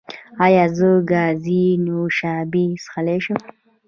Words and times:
ایا 0.45 0.65
زه 0.77 0.89
ګازي 1.09 1.61
نوشابې 1.85 2.65
څښلی 2.83 3.19
شم؟ 3.23 3.37